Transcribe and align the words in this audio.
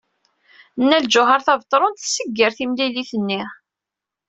Nna 0.81 0.97
Lǧuheṛ 1.03 1.39
Tabetṛunt 1.45 1.99
tsegger 2.01 2.51
timlilit-nni. 2.57 3.41